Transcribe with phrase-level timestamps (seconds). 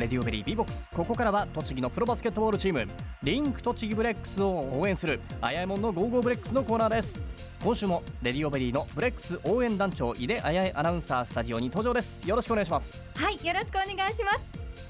[0.00, 0.88] RADIO BERRY B-BOX。
[0.96, 2.88] ここからは栃木のプロバスケットボールチーム
[3.22, 7.18] リンク栃木ブレックスを応援するあやえもんの Go Go BREX のコーナーです。
[7.62, 12.26] 今週も RADIO BERRY のブレックス応援団長井出あやえアナウンサースタジオに登場です。
[12.26, 13.04] よろしくお願いします。
[13.14, 14.40] はいよろしくお願いします。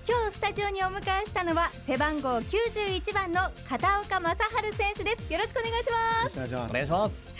[0.08, 4.36] 今日スタジオにお迎えしたのは背番号91番の片岡大
[4.70, 5.32] 晴選手です。
[5.32, 6.36] よろしくお願いします。
[6.36, 7.34] よろしくお願いしますお願いします。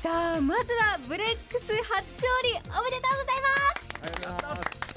[0.00, 3.92] さあまずはブレックス初勝利おめでとうございます。
[4.02, 4.91] ありがとうございます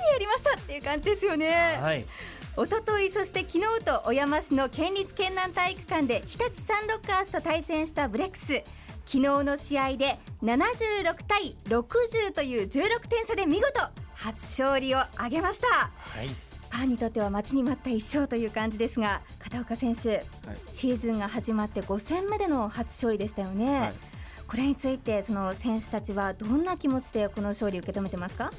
[0.00, 1.78] にやりましたっていう感じですよね。
[1.80, 2.04] はい。
[2.58, 8.62] 一昨日そして昨日と小山市の県立県南体育館で日立サンロッカーズと対戦したブレックス。
[9.04, 13.80] 昨日の試合で76対60という16点差で見事
[14.14, 15.66] 初勝利を挙げました。
[15.68, 16.28] はい。
[16.68, 20.22] ファンにとっては待ちに待った一勝という感じですが片岡選手、
[20.74, 23.92] シーズンが始まって5戦目での初勝利でしたよね、はい。
[24.46, 28.50] これについてその選手たちはどんな気持ちでこの勝利を受け止めてますか？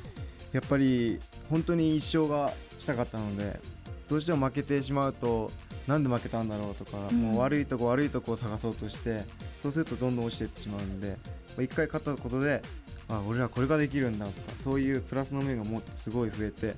[0.54, 3.60] やっぱり本当に一勝がしたかったので
[4.08, 5.52] どうしても負けてしまうと
[5.88, 7.22] なんで負けたんだろうとか、うん。
[7.32, 9.20] もう悪いとこ悪いとこを探そうとして
[9.64, 11.16] そうするとどんどん落ちていってしまうんでま
[11.60, 12.62] あ一回勝ったことで
[13.10, 16.76] あ俺らこれができるんだとかそういうプラスの面がもっとすごい増えて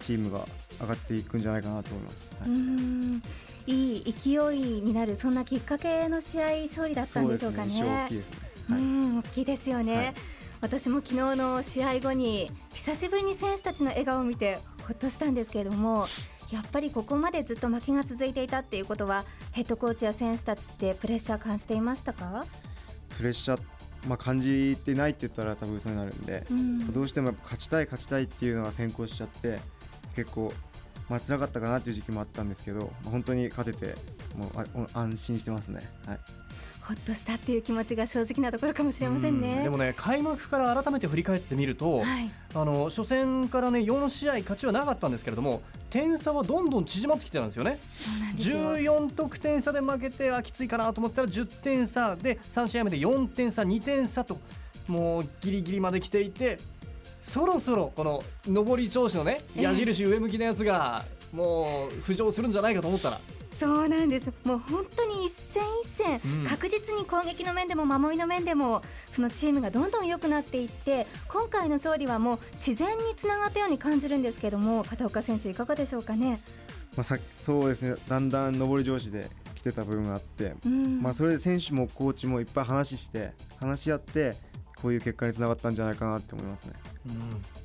[0.00, 0.46] チームが
[0.80, 2.30] 上がっていくんじゃないかなと思います。
[2.40, 3.72] はい。
[3.72, 7.70] いい勢いになるそんなきっかけの試合勝利だったんでしょうかね。
[7.70, 8.08] そうですね。
[8.08, 8.36] 一勝大きいですね。
[8.68, 8.82] うはい。
[8.82, 10.14] ん大きいですよね、はい
[10.62, 16.06] 私も昨日の試合後に久しぶりに選手たちの笑顔を見てほっとしたんですけれども
[16.52, 22.44] やっぱりここまでずっと負けが続いていたっていうことはヘッドコーチや選手たちってプレッシャー感じていましたか、
[23.16, 23.60] プレッシャー、
[24.06, 26.92] まあ、感じてないって言ったら多分嘘になるんで、うん。
[26.92, 29.58] どうしても勝ちたい勝ちたいっていうのが先行しちゃって
[30.14, 30.52] 結構
[31.08, 33.94] まあ辛かったかなっていう時期もあったんですけど、まあ、本当に勝てて
[34.36, 35.80] もう安心してますね。
[36.06, 36.18] はい
[36.82, 39.56] ほっとしたっていう気持ちが正直なところかもしれませんね。
[39.58, 47.78] うんでもね開幕から改めて振り返ってみると、はい、あの初戦からね4試合勝ちはなかったんですけれども点差はどんどん縮まってきてたんですよねよ。
[48.36, 54.38] 14得点差で負けてあきついかなと思ったら10点差で3試合目で4点差2点差と
[54.88, 56.58] もうギリギリまで来ていて
[57.22, 63.20] そろそろこの上り調子のねええ矢印上向きのやつがもう浮上するんじゃないかと思ったら
[63.62, 64.32] そうなんです。
[64.44, 66.46] もう本当に一戦一戦、うん。
[66.48, 76.40] 確実に攻撃の面でも守りの面でもそのチームがどんどん良くなっていって今回の勝利はもう自然につながったように感じるんですけども片岡選手いかがでしょうかね？
[76.96, 77.94] まあ、さそうですね。
[78.08, 81.00] だんだん上り調子で来てた部分があって、うん。
[81.00, 83.30] まあ、それで選手もコーチもいっぱい話して
[83.60, 84.32] 話し合って
[84.82, 86.72] こういう結果につながったんじゃないかなって思いますね。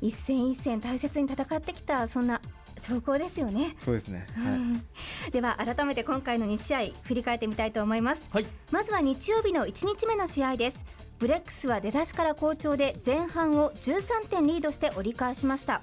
[0.01, 2.39] 一戦一戦大切に戦ってきたそんな
[2.79, 3.75] 証拠ですよね。
[3.79, 4.53] そうですね、はい。
[4.53, 4.83] うん
[5.31, 8.27] では改めて今回の2試合振り返ってみたいと思います。
[8.31, 8.45] はい。
[8.71, 10.85] まずは日曜日の1日目の試合です。
[11.19, 15.81] ブレックスは出だしから好調で前半を13点リードして折り返しました。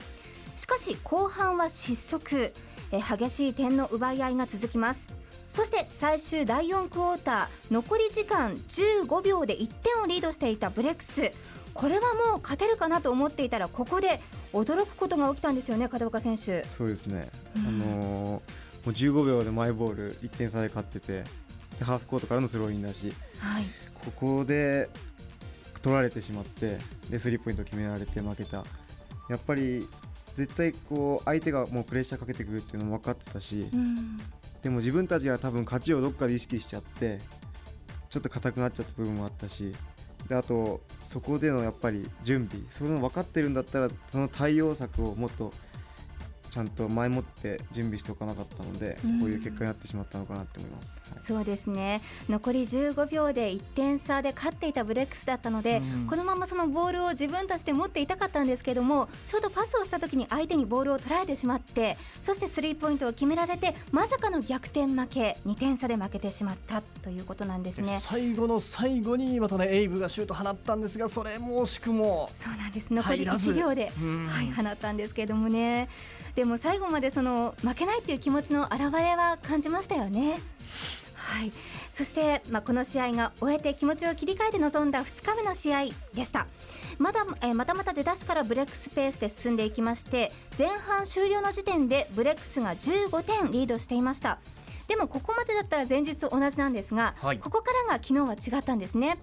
[0.57, 2.53] しかし後半は失速。
[2.93, 5.09] えー激しい点の奪い合いが続きます。
[5.51, 11.31] そして最終第4クォーター残り時間15秒で1点をリードしていたブレックス。
[11.75, 14.21] これはもう勝てるかなと思っていたらここで
[14.55, 16.65] 驚くことが起きたんですよね片岡選手。
[16.65, 17.67] そうですね、うん。
[17.67, 21.25] あのーもう15秒でマイボール1点差で勝ってて
[21.79, 23.65] でハーフコートからのスローインだしはい。
[24.05, 24.91] ここで
[25.81, 26.79] 取られてしまって
[27.11, 28.65] でスリーポイント決められて負けた。
[29.31, 29.87] やっぱり
[30.35, 34.19] 絶対こう相手がもうプレッシャーかけてくるっていうのも分かってたし、うん。
[34.63, 37.19] でも自分たちが多分勝ちをどっかで意識しちゃって
[38.11, 39.75] ちょっと硬くなっちゃった部分もあったし
[40.29, 45.53] であとそこでのやっぱり準備その分かってるんだったらその対応策をもっと
[46.55, 49.21] ちゃんと前もって準備しておかなかったので、うん。
[49.21, 51.13] こういう結果になってしまったのかなって思います。
[51.13, 51.23] はい。
[51.23, 52.01] そうですね。
[52.29, 56.07] 残り15秒で1点差で勝っていたブレックスだったので、うん。
[56.07, 68.01] このままそのボールを自分たちで持っていたかったんですけどもちょうどパスをした時に相手にボールを取られてしまってそしてスリーポイントを決められてまさかの逆転負け2点差で負けてしまったということなんですね。
[68.03, 72.93] 最後の最後にまたねエイブがシュート放ったんですがそれも惜しくもそうなんです。
[72.93, 73.51] 残り入らず。
[73.53, 74.27] 1秒で、うん。
[74.27, 75.89] はい、放ったんですけどもね。
[76.35, 80.39] でも最後までその負けないっていう気持ちの表れは感じましたよね。
[81.17, 81.53] はい、
[81.91, 86.47] そして、まあ、この試合が終えて気持ちを切り替えて臨んだ2日目の試合でした。
[86.99, 94.39] まだ、えーまたまた出だしからブレックスペースで進んでいきまして前半終了の時点でブレックスが15点リードしていました。
[94.87, 97.39] でもここまでだったら前日と同じなんですが、はい。
[97.39, 99.17] ここからが昨日は違ったんですね。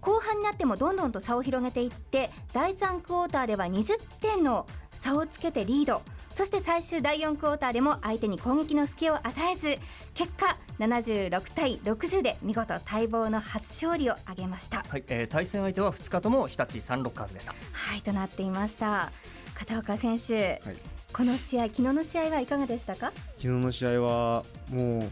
[0.00, 6.02] 後半になってもどんどんと差を広げていって第3クォーターでは20点の差をつけてリード
[6.34, 9.78] そして最終第4クォーターでも相手に攻撃の隙を与えず
[10.16, 14.84] 結果76対60で見事待望の初勝利を挙げました。
[14.88, 17.54] はい、えー対戦相手は2日とも日立サンロッカーズでした。
[17.72, 19.12] はいとなっていました。
[19.54, 20.76] 片岡選手、はい。
[21.12, 25.10] この試合昨日の試合はいかがでしたか、昨日の試合はもう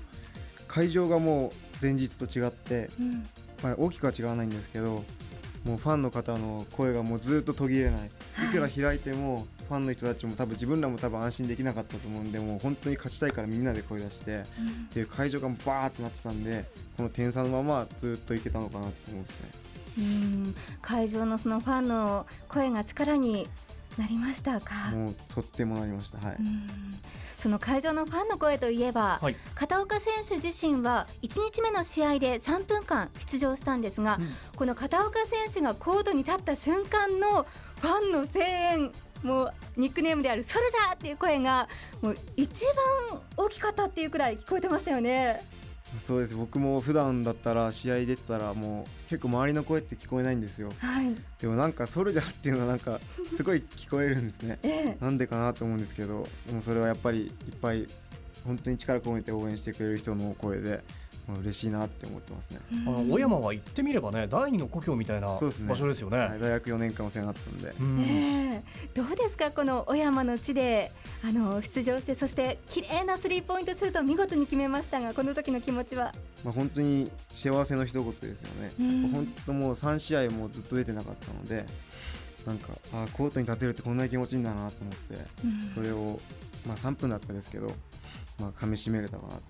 [0.66, 3.24] 会場がもう前日と違って、うん。
[3.62, 5.04] まあ、大きくは違わないんですけど
[5.64, 8.10] もうファンの方の声がもうずっと途切れない。
[8.44, 14.44] いくら開いてもファンの人たちも多分自分らも多分安心できなかったと思うんでもう本当に勝ちたいからみんなで声出してっ
[14.92, 16.64] ていう会場がバーってなってたんで
[16.96, 19.48] この点差のままずっといけたのかなと思うんですね。
[19.98, 23.48] うん会場のそのファンの声が力に
[23.98, 24.90] なりましたか？
[24.90, 26.36] もうとってもなりました、はい。
[26.38, 26.62] うん。
[27.38, 29.36] その会場のファンの声といえば、はい。
[29.54, 34.28] 片岡選手自身は1日目の試合で3分間出場したんですが、うん。
[34.56, 37.46] この片岡選手がコートに立った瞬間の
[37.80, 38.92] ファンの声援
[39.22, 41.68] もうニックネームである「ソルジャー!」っていう声が
[42.00, 42.64] もう一
[43.10, 45.40] 番大きかったっていうくらい聞こえてましたよね。
[46.06, 52.98] そうです僕も普段だったら試合出てたらもう結構周りの声って聞こえないんですよはい、でもなんかソルジャーっていうのはなんか
[53.36, 57.86] すごい聞こえるんですね ええなんでかなと思うんですけどでもそれはやっぱりいっぱい
[58.46, 60.82] 本当に力込めて応援してくれる人の声で、
[61.28, 65.68] まあ、嬉しいなって思ってますね、あの小山は行ってみればね第二の故郷みたいなそうですね。
[65.68, 66.18] 場所ですよね。
[66.18, 67.74] はい、大学4年間お世話になったんで。
[67.80, 68.02] うん。
[68.02, 68.62] ええ。
[68.94, 70.90] どうですか、この小山の地で
[71.24, 76.12] あの出場して、そして綺麗なスリーポイントシュートを見事に決めましたが、この時の気持ちは？
[76.44, 81.64] まあ、本当に幸せの一言ですよね、うん本当もう3試合もずっと出てなかったので
[82.46, 85.24] なんかあーコートに立てるってこんなに気持ちいいんだなと思って
[85.74, 86.18] それを、
[86.66, 87.72] まあ、3分だったですけど、
[88.40, 89.40] まあ、噛みしめれたかなと思っ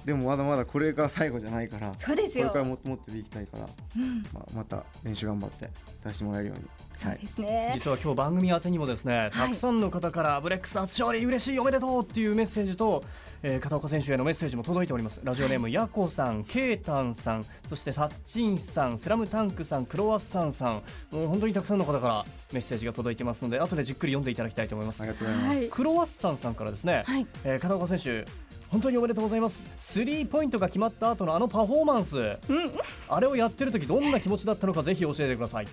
[0.05, 2.49] でもまだまだこれが最後じゃないからそうですよ。
[2.49, 3.67] これからもっともっとでいきたいから、
[3.97, 4.23] うん。
[4.33, 5.69] まあ、また練習頑張って
[6.05, 6.65] 出してもらえるように、
[6.97, 7.71] そうですね。
[7.75, 13.03] 実は今日番組宛てにもですね、たくさんの方からブレックス初勝利嬉しいおめでとうっていうメッセージと、
[13.43, 15.21] えー片岡選手へのメッセージも届いております。
[15.23, 20.73] ラジオネームやこさんケイタンさんそしてタッチンさんスラムタンクさんクロワッサンさん。
[21.11, 25.01] もう本当にたくさんの方からメッセージが届いてますので後でじっくり読んでいただきたいと思います。
[25.01, 28.25] ありがとうございます、はい、クロワッサンさんからですね、はい、えー片岡選手
[28.71, 29.63] 本当におめでとうございます。
[29.79, 32.17] スリーポイントが決まった後のあのパフォーマンス。
[32.17, 32.37] うん、
[33.09, 35.67] あれをやってる時どんな気持ちだったのかぜひ教えてください。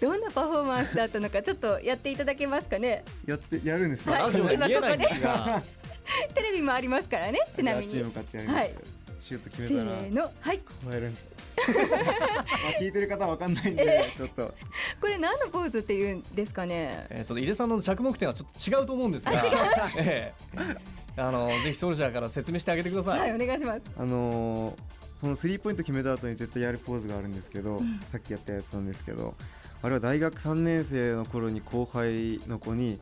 [0.00, 3.04] どんなパフォーマンスだったのか、ちょっとやっていただけますかね。
[3.24, 4.22] やってやるんですか、はい。
[4.22, 5.62] ラジオで見えないんですが。
[6.34, 7.92] テレビもありますからね、ちなみに。
[7.92, 11.20] チーシュート決せめたらーの、はい、こうやるんで。
[11.20, 11.28] す
[11.62, 14.52] まあ聞いてる方はわかんないんで、ちょっと。
[15.00, 17.06] これ何のポーズって言うんですかね？
[17.10, 19.32] えっ、と井出さんの着目点はちょっと違うと思うんですが、
[19.98, 20.34] え
[21.16, 21.20] え。
[21.20, 23.20] あのぜひソルジャーから説明してあげてください。
[23.20, 23.82] はい、お願いします。
[23.96, 24.74] あのー
[25.22, 28.00] そのスリーポイント決めた後に絶対やるポーズがあるんですけど、ん。
[28.06, 29.36] さっきやったやつなんですけど
[29.80, 32.98] あれは大学3年生の頃に後輩の子に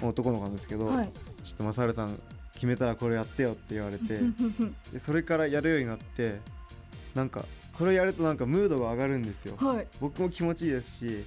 [0.00, 1.10] 男の子なんですけど、はい。
[1.42, 2.16] ちょっとマサルさん
[2.56, 4.20] 決めたらこれやってよって言われて
[4.92, 6.40] でそれからやるようになって
[7.14, 7.44] なんか
[7.78, 9.56] これをやるとなんかムードが上がるんですよ。
[9.56, 9.86] はい。
[10.00, 11.24] 僕も気持ちいいですし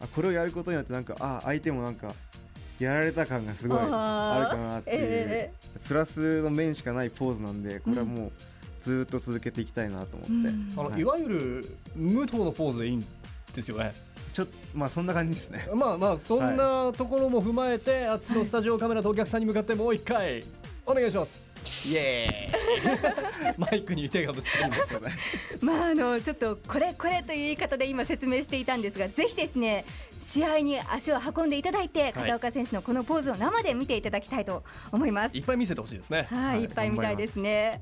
[0.00, 2.14] あこれをやることによってなんかあ相手もなんか
[2.78, 5.52] やられた感がすごいあるかなっていう、え
[5.86, 8.32] プラスの面しかないポーズなんでこれはもう
[8.80, 10.72] ずーっと続けていきたいなと思って、うん。
[10.76, 11.00] あの、はい。
[11.00, 13.04] い、わゆる無党のポーズでいいん
[13.54, 13.92] ですよね。
[14.32, 15.68] ちょっとまあそんな感じですね。
[15.74, 20.42] まあまあそんなところも踏まえて、あっちのスタジオカメラとお客さんに向かってもう一回
[20.90, 21.50] お願いします。
[21.86, 25.12] イエーイ マイクに手がぶつかりましたね。
[25.60, 29.84] まああのちょっとこれこれという言い方で今説明していたんですがぜひですね
[30.20, 35.36] 試合に足を運んでいただいて片岡選手のこのポーズを生で見ていただきたいと思います。
[35.36, 36.26] いっぱい見せてほしいですね。
[36.30, 37.80] はい、はいいっぱい見たいですね。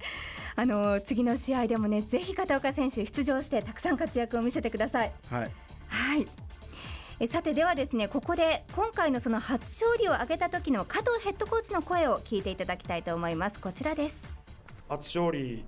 [0.56, 5.12] あの次の試合でもねぜひ片岡選手出場してたくさん活躍を見せてください。
[5.30, 5.50] はい
[5.88, 6.47] はい。
[7.20, 13.60] えさてではですねここで今回のその初勝利を挙げた時の加藤ヘッドコーチの声を聞いていただきたいと思います。
[13.60, 14.40] こちらです。
[14.88, 15.64] 初勝利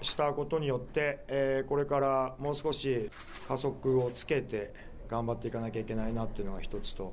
[0.00, 3.10] したことによって、えーこれからもう少し
[3.46, 4.72] 加速をつけて
[5.10, 7.12] 頑張っていかなきゃいけないなっていうのが一つと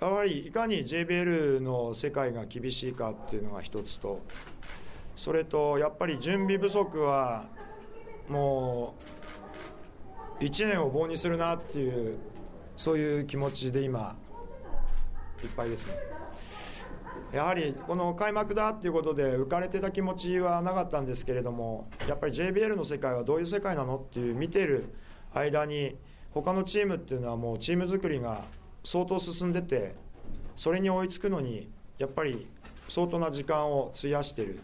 [0.00, 4.20] やはりいかに JBL の世界が厳しいかっていうのが一つと
[5.14, 7.46] それとやっぱり準備不足は
[8.28, 8.94] も
[10.40, 12.18] う1年を棒にするなっていう
[12.76, 14.16] そういう気持ちで今
[15.42, 15.94] いっぱいですね。
[17.32, 24.92] やはりこの開幕だっていうことで浮かれてた気持ちはなかったんですけれどもやっぱり JBL の世界はどういう世界なのっていう見てる
[25.34, 25.96] 間に
[26.32, 28.42] 他のチームっていうのはもうチーム作りが
[28.84, 29.94] 相当進んでて
[30.54, 31.68] それに追いつくのに
[31.98, 32.46] やっぱり
[32.88, 34.60] 相当な時間を費やしてる、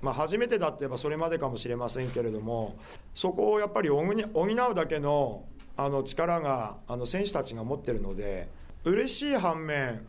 [0.00, 2.76] まあ、初めてだって言えばそれまでかもしれませんけれども
[3.14, 5.44] そこをやっぱり補に補うだけの
[5.78, 8.48] あの力があの選手たちが持ってるので
[8.84, 10.04] 嬉しい反面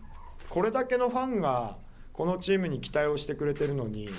[0.50, 1.78] これだけのファンが
[2.12, 4.10] このチームに期待をしてくれてるのに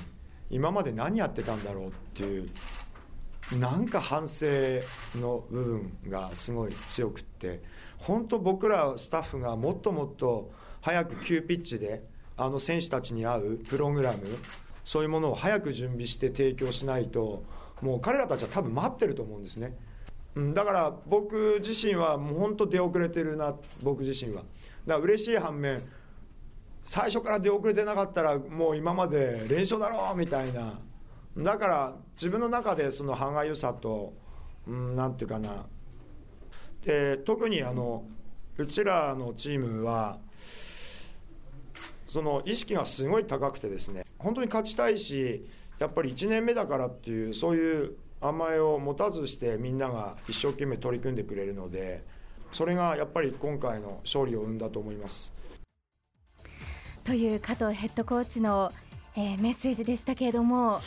[0.49, 2.49] 今まで何やってたんだろうっていう
[3.59, 4.47] なんか反省
[5.17, 7.61] の部分がすごい強くって
[7.99, 12.05] 本当僕らスタッフがもっともっと早く急ピッチで
[12.37, 14.19] あの選手たちに合うプログラム
[14.85, 17.43] そういうものを早く準備して提供しないと
[17.83, 19.77] もう彼らたちは多分待ってると思うんですね、
[20.37, 24.43] うん、だから僕自身はもう本当出遅れてるな僕自身は。
[24.43, 24.53] だか
[24.87, 25.83] ら嬉しい反面
[26.83, 30.79] 最初から出遅れてなかったらもう今まで連勝だろうみたいな。
[31.39, 34.13] だから自分の中でその歯がゆさと、
[34.67, 35.67] うん、なんていうかな。
[36.85, 38.05] で特にあの
[38.57, 40.19] うちらのチームは
[42.07, 45.47] その意識がすごい高くてですね本当に勝ちたいし
[45.79, 52.05] やっぱり1年目だからっていうそういう甘えを持たずしてみんなが一生懸命取り組んでくれるので
[52.53, 55.33] それがやっぱり今回の勝利を生んだと思います。
[57.05, 58.71] という加藤ヘッドコーチの、
[59.17, 60.81] えー、メッセージでしたけれども。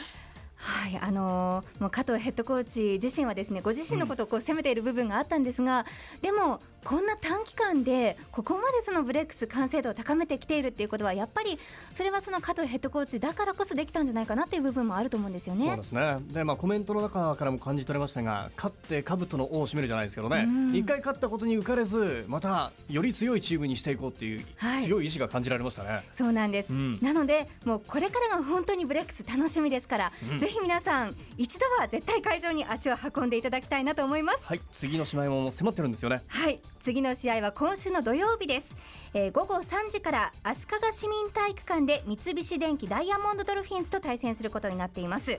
[0.65, 5.85] はいあのー、もう加藤ヘッドコーチ自身はですねご自身のことをこう責めている部分があったんですが、
[6.21, 11.57] でもこんな短期間でここまでそのブレックス完成度を高めてきているっていうことはやっぱり
[11.93, 15.67] それはその加藤ヘッドコーチだからこそできたんじゃないかなっていう部分もあると思うんですよね。
[15.67, 16.17] そうですね。
[16.31, 24.45] で、まあ、コメントの中からも感じ取れましたが勝って兜の尾を締めるじゃないですけどね、一、うん、回勝ったことに浮かれずまたより強いチームにしていこうっていう
[24.83, 25.89] 強い意志が感じられましたね。
[25.89, 34.45] はい、そうなんです、うん、なのでもうこれからが本当にブレックス楽しみですから、ぜひ皆さん一度は絶対会場に足を運んでいただきたいなと思います。
[34.45, 34.61] はい。
[34.71, 36.21] 次の試合も迫ってるんですよね。
[36.27, 38.75] はい次の試合は今週の土曜日です、
[39.13, 45.31] えー、午後3時から足利市民体育館で三菱電機ダイヤモンドドルフィンズと対戦することになっています、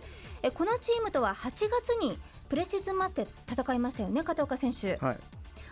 [0.42, 5.18] えー、このチームとは8月にプレシーズンマッチで戦いましたよね片岡選手、はい、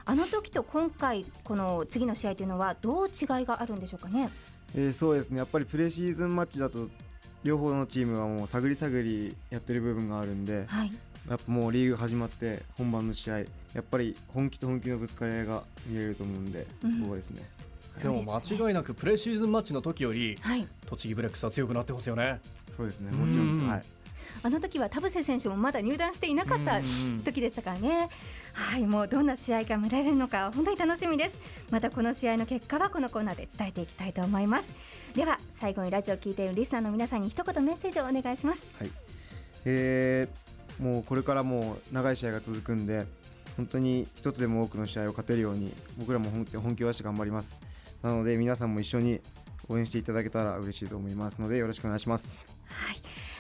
[0.05, 4.29] あの時と今回この次の試合というのはどう違いがあるんでしょうかね、
[4.75, 5.39] えー、そうですね。
[5.39, 6.91] やっぱりプレシーズンマッチだと
[7.45, 10.93] 両方のチームはもう探り探りやってる部分があるんで、はい、
[11.29, 13.45] やっぱもうリーグ始まって本番の試合や
[13.81, 17.43] っぱり本気と本気のぶつかり合いが見れると思うんで、うん、ここですね。
[18.03, 22.41] でも間違いなくプレシーズンマッチの時より、はい、栃木ブレックスは強くなってますよね。
[22.71, 23.71] そうですね、もちろんです。
[23.71, 23.83] はい。
[24.43, 26.81] あの時は田臥選手もまだ入団していなかった
[27.25, 28.09] 時でしたからね、
[28.55, 31.39] はいもうどんな試合が見られるのか本当に楽しみです。
[31.71, 34.69] またこの試合の結果はこのコーナーで伝えていきたいと思います。
[35.15, 38.91] では最後にラジオを聞いているリスナーの皆さんに一言メッセージをお願いします、はい。
[39.65, 40.42] えー、
[40.79, 43.07] もうこれからも長い試合が続くんで
[43.57, 47.61] 本当に一つでも多くの試合を勝てるように僕らも本本気を出して頑張ります。
[48.03, 49.21] なので皆さんも一緒に
[49.69, 52.47] 応援していただけたら嬉しいと思いますのでよろしくお願いします。
[52.67, 52.97] はい。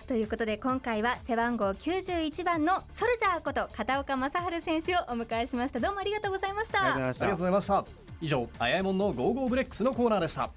[0.06, 5.80] ということで今回は背番号91番のソルジャーこと片岡大晴選手をお迎えしました。
[5.80, 6.94] どうもありがとうございました。
[6.94, 7.84] ありがとうございました。
[8.22, 10.50] 以上あやえもんの Go Go BREX のコーナーでした